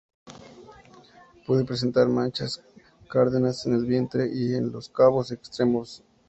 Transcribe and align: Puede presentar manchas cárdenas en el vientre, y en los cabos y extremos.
Puede 1.45 1.63
presentar 1.63 2.07
manchas 2.09 2.63
cárdenas 3.07 3.67
en 3.67 3.75
el 3.75 3.85
vientre, 3.85 4.31
y 4.33 4.55
en 4.55 4.71
los 4.71 4.89
cabos 4.89 5.29
y 5.29 5.35
extremos. 5.35 6.03